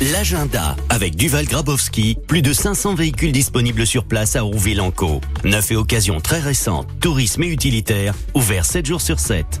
L'agenda 0.00 0.76
avec 0.90 1.16
Duval 1.16 1.46
Grabowski, 1.46 2.16
plus 2.28 2.40
de 2.40 2.52
500 2.52 2.94
véhicules 2.94 3.32
disponibles 3.32 3.84
sur 3.86 4.04
place 4.04 4.36
à 4.36 4.42
Rouville-en-Caux. 4.42 5.20
Neuf 5.44 5.72
et 5.72 5.76
occasions 5.76 6.20
très 6.20 6.38
récentes, 6.38 6.86
tourisme 7.00 7.42
et 7.42 7.48
utilitaire, 7.48 8.14
ouvert 8.34 8.64
7 8.64 8.86
jours 8.86 9.00
sur 9.00 9.18
7. 9.18 9.44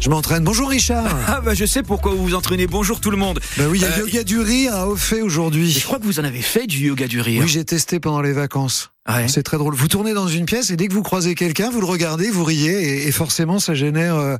Je 0.00 0.08
m'entraîne. 0.10 0.42
Bonjour 0.44 0.68
Richard. 0.70 1.06
Ah 1.28 1.40
bah 1.40 1.54
je 1.54 1.64
sais 1.66 1.82
pourquoi 1.82 2.12
vous 2.12 2.22
vous 2.24 2.34
entraînez. 2.34 2.66
Bonjour 2.66 3.00
tout 3.00 3.10
le 3.10 3.16
monde. 3.16 3.38
Bah 3.56 3.64
oui, 3.68 3.78
il 3.78 3.82
y 3.82 3.84
a 3.84 3.88
Euh, 3.98 4.00
yoga 4.06 4.24
du 4.24 4.40
rire 4.40 4.74
à 4.74 4.88
Ophé 4.88 5.22
aujourd'hui. 5.22 5.70
Je 5.70 5.84
crois 5.84 5.98
que 5.98 6.04
vous 6.04 6.18
en 6.20 6.24
avez 6.24 6.42
fait 6.42 6.66
du 6.66 6.86
yoga 6.86 7.06
du 7.06 7.20
rire. 7.20 7.42
Oui, 7.44 7.48
j'ai 7.48 7.64
testé 7.64 8.00
pendant 8.00 8.20
les 8.22 8.32
vacances. 8.32 8.90
Ouais. 9.08 9.28
C'est 9.28 9.42
très 9.42 9.56
drôle. 9.56 9.74
Vous 9.74 9.88
tournez 9.88 10.12
dans 10.12 10.28
une 10.28 10.44
pièce 10.44 10.70
et 10.70 10.76
dès 10.76 10.86
que 10.86 10.92
vous 10.92 11.02
croisez 11.02 11.34
quelqu'un, 11.34 11.70
vous 11.70 11.80
le 11.80 11.86
regardez, 11.86 12.30
vous 12.30 12.44
riez 12.44 12.70
et, 13.02 13.08
et 13.08 13.12
forcément 13.12 13.58
ça 13.58 13.74
génère 13.74 14.14
euh, 14.16 14.36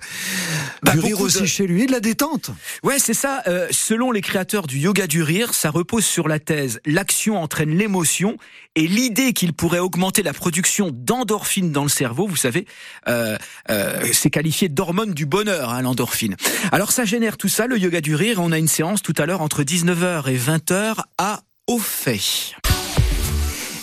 Bah, 0.82 0.92
du 0.92 1.00
rire 1.00 1.20
aussi 1.22 1.40
de- 1.40 1.46
chez 1.46 1.66
lui 1.66 1.84
et 1.84 1.86
de 1.86 1.92
la 1.92 1.98
détente. 2.00 2.50
Ouais, 2.84 2.98
c'est 2.98 3.14
ça. 3.14 3.42
Euh, 3.48 3.66
selon 3.70 4.12
les 4.12 4.20
créateurs 4.20 4.66
du 4.66 4.78
yoga 4.78 5.06
du 5.06 5.22
rire, 5.22 5.54
ça 5.54 5.70
repose 5.70 6.04
sur 6.04 6.28
la 6.28 6.38
thèse 6.38 6.78
l'action 6.84 7.42
entraîne 7.42 7.70
l'émotion 7.76 8.36
et 8.76 8.86
l'idée 8.86 9.32
qu'il 9.32 9.54
pourrait 9.54 9.78
augmenter 9.78 10.22
la 10.22 10.34
production 10.34 10.90
d'endorphines 10.92 11.72
dans 11.72 11.82
le 11.82 11.88
cerveau, 11.88 12.26
vous 12.28 12.36
savez, 12.36 12.66
euh, 13.08 13.36
euh, 13.70 14.04
c'est 14.12 14.30
qualifié 14.30 14.68
d'hormone 14.68 15.14
du 15.14 15.24
bonheur, 15.26 15.70
hein, 15.70 15.80
l'endorphine. 15.82 16.36
Alors 16.70 16.92
ça 16.92 17.04
génère 17.06 17.38
tout 17.38 17.48
ça, 17.48 17.66
le 17.66 17.78
yoga 17.78 18.00
du 18.02 18.14
rire. 18.14 18.38
On 18.40 18.52
a 18.52 18.58
une 18.58 18.68
séance 18.68 19.00
tout 19.02 19.14
à 19.16 19.24
l'heure 19.26 19.40
entre 19.40 19.62
19h 19.64 20.28
et 20.30 20.36
20h 20.38 20.96
à 21.18 21.40
Ophé. 21.66 22.20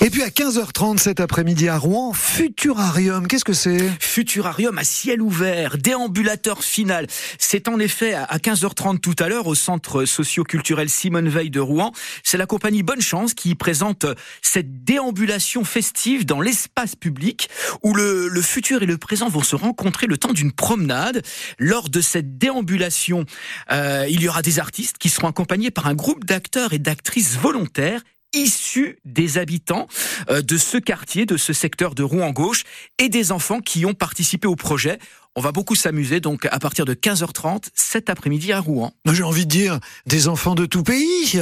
Et 0.08 0.10
puis 0.10 0.24
à 0.24 0.30
15h30 0.30 1.00
cet 1.00 1.20
après-midi 1.20 1.68
à 1.68 1.78
Rouen, 1.78 2.14
Futurarium. 2.14 3.28
Qu'est-ce 3.28 3.44
que 3.44 3.52
c'est? 3.52 3.92
Futurarium 4.00 4.78
à 4.78 4.86
ciel 4.86 5.22
ouvert, 5.22 5.78
déambulateur 5.78 6.64
final. 6.64 7.08
C'est 7.38 7.68
en 7.68 7.78
effet 7.78 8.14
à 8.14 8.38
15h30 8.38 9.02
tout 9.02 9.16
à 9.20 9.28
l'heure 9.28 9.48
au 9.48 9.54
centre 9.54 10.06
socio-culturel 10.06 10.90
Simone 10.90 11.28
Veil 11.28 11.50
de 11.50 11.60
Rouen. 11.60 11.92
C'est 12.24 12.38
la 12.38 12.46
compagnie 12.46 12.84
Bonne 12.84 13.02
Chance 13.02 13.34
qui 13.34 13.54
présente 13.54 14.06
cette 14.42 14.86
déambulation 14.86 15.66
festive 15.66 16.26
dans 16.26 16.40
l'espace 16.40 16.96
public 16.96 17.50
où 17.84 17.94
le, 17.94 18.42
futur 18.42 18.84
et 18.84 18.86
le 18.86 18.98
présent 18.98 19.28
vont 19.28 19.44
se 19.44 19.58
rencontrer 19.58 20.08
le 20.08 20.18
temps 20.18 20.32
d'une 20.32 20.54
promenade. 20.54 21.22
Lors 21.60 21.90
de 21.90 22.00
cette 22.00 22.38
déambulation, 22.38 23.26
euh, 23.74 24.06
il 24.10 24.22
y 24.22 24.30
aura 24.30 24.42
des 24.42 24.60
artistes 24.60 25.00
qui 25.00 25.10
seront 25.10 25.28
accompagnés 25.28 25.70
par 25.70 25.86
un 25.86 25.96
groupe 25.96 26.24
d'acteurs 26.24 26.72
et 26.72 26.80
d'actrices 26.80 27.36
volontaires 27.36 28.04
issus 28.34 29.00
des 29.06 29.38
habitants 29.38 29.88
euh, 30.30 30.42
de 30.42 30.58
ce 30.58 30.78
quartier, 30.78 31.26
de 31.26 31.38
ce 31.38 31.54
secteur 31.54 31.96
de 31.96 32.04
Rouen-Gauche 32.04 32.64
et 33.00 33.10
des 33.10 33.32
enfants 33.32 33.60
qui 33.60 33.86
ont 33.86 33.94
participé 33.94 34.48
au 34.48 34.56
projet. 34.56 35.00
On 35.36 35.42
va 35.42 35.52
beaucoup 35.52 35.76
s'amuser 35.76 36.20
donc 36.20 36.48
à 36.50 36.58
partir 36.58 36.84
de 36.86 36.96
15h30 36.96 37.66
cet 37.76 38.10
après-midi 38.10 38.52
à 38.54 38.60
Rouen. 38.60 38.92
Moi, 39.06 39.14
J'ai 39.14 39.22
envie 39.22 39.46
de 39.46 39.52
dire 39.52 39.80
des 40.08 40.28
enfants 40.28 40.56
de 40.56 40.66
tout 40.66 40.82
pays. 40.82 41.40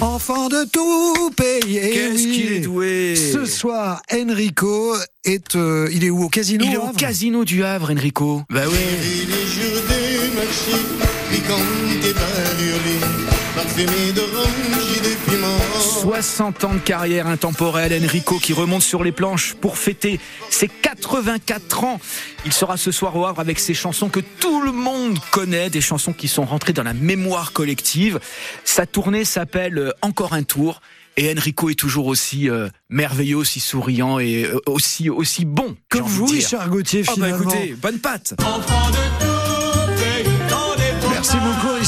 Enfants 0.00 0.48
de 0.48 0.64
tout 0.70 1.30
pays. 1.36 1.78
eh 1.82 1.90
Qu'est-ce 1.90 2.24
oui. 2.24 2.32
qu'il 2.32 2.52
est 2.52 2.60
doué 2.60 3.16
Ce 3.16 3.44
soir, 3.44 4.00
Enrico 4.12 4.94
est, 5.24 5.56
euh, 5.56 5.88
il 5.92 6.04
est 6.04 6.10
où 6.10 6.22
au 6.22 6.28
casino 6.28 6.64
Il 6.68 6.74
est 6.74 6.76
au 6.76 6.92
casino 6.92 7.44
du 7.44 7.64
Havre, 7.64 7.90
Enrico. 7.90 8.42
Bah 8.48 8.62
oui. 8.70 8.76
Parfumée 13.76 14.12
d'orange 14.12 14.96
et 14.96 15.00
de 15.00 15.30
piment. 15.30 15.80
60 15.80 16.64
ans 16.64 16.74
de 16.74 16.78
carrière 16.78 17.26
intemporelle, 17.26 17.92
Enrico 18.04 18.38
qui 18.38 18.52
remonte 18.52 18.82
sur 18.82 19.04
les 19.04 19.12
planches 19.12 19.54
pour 19.54 19.76
fêter 19.76 20.18
ses 20.50 20.68
84 20.68 21.84
ans. 21.84 22.00
Il 22.44 22.52
sera 22.52 22.76
ce 22.76 22.90
soir 22.90 23.16
au 23.16 23.26
Havre 23.26 23.40
avec 23.40 23.58
ses 23.58 23.74
chansons 23.74 24.08
que 24.08 24.20
tout 24.20 24.62
le 24.62 24.72
monde 24.72 25.18
connaît, 25.30 25.70
des 25.70 25.80
chansons 25.80 26.12
qui 26.12 26.28
sont 26.28 26.44
rentrées 26.44 26.72
dans 26.72 26.82
la 26.82 26.94
mémoire 26.94 27.52
collective. 27.52 28.20
Sa 28.64 28.86
tournée 28.86 29.24
s'appelle 29.24 29.78
euh, 29.78 29.92
Encore 30.02 30.32
un 30.32 30.42
tour. 30.42 30.80
Et 31.18 31.32
Enrico 31.32 31.70
est 31.70 31.78
toujours 31.78 32.08
aussi 32.08 32.50
euh, 32.50 32.68
merveilleux, 32.90 33.36
aussi 33.36 33.58
souriant 33.58 34.18
et 34.18 34.44
euh, 34.44 34.60
aussi 34.66 35.08
aussi 35.08 35.46
bon. 35.46 35.74
Comme 35.88 36.02
vous. 36.02 36.26
Richard 36.26 36.68
Gauthier, 36.68 37.04
Oh 37.08 37.12
bah 37.16 37.26
finalement. 37.26 37.50
écoutez, 37.50 37.74
bonne 37.74 37.98
patte. 37.98 38.34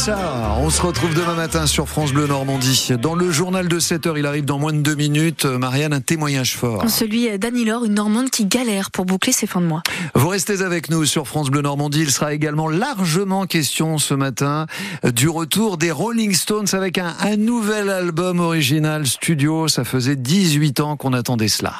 Richard. 0.08 0.60
On 0.60 0.70
se 0.70 0.80
retrouve 0.80 1.14
demain 1.14 1.34
matin 1.34 1.66
sur 1.66 1.88
France 1.88 2.12
Bleu 2.12 2.26
Normandie. 2.26 2.90
Dans 3.00 3.14
le 3.14 3.30
journal 3.30 3.68
de 3.68 3.78
7 3.78 4.06
heures, 4.06 4.18
il 4.18 4.26
arrive 4.26 4.44
dans 4.44 4.58
moins 4.58 4.72
de 4.72 4.80
deux 4.80 4.94
minutes. 4.94 5.44
Marianne, 5.44 5.92
un 5.92 6.00
témoignage 6.00 6.56
fort. 6.56 6.88
Celui 6.88 7.38
d'Annie 7.38 7.64
Laure, 7.64 7.84
une 7.84 7.94
Normande 7.94 8.30
qui 8.30 8.46
galère 8.46 8.90
pour 8.90 9.04
boucler 9.04 9.32
ses 9.32 9.46
fins 9.46 9.60
de 9.60 9.66
mois. 9.66 9.82
Vous 10.14 10.28
restez 10.28 10.62
avec 10.62 10.90
nous 10.90 11.04
sur 11.04 11.26
France 11.26 11.50
Bleu 11.50 11.60
Normandie. 11.60 12.00
Il 12.00 12.10
sera 12.10 12.32
également 12.32 12.68
largement 12.68 13.46
question 13.46 13.98
ce 13.98 14.14
matin 14.14 14.66
du 15.04 15.28
retour 15.28 15.76
des 15.76 15.90
Rolling 15.90 16.34
Stones 16.34 16.68
avec 16.72 16.98
un, 16.98 17.14
un 17.20 17.36
nouvel 17.36 17.90
album 17.90 18.40
original 18.40 19.06
studio. 19.06 19.68
Ça 19.68 19.84
faisait 19.84 20.16
18 20.16 20.80
ans 20.80 20.96
qu'on 20.96 21.12
attendait 21.12 21.48
cela. 21.48 21.74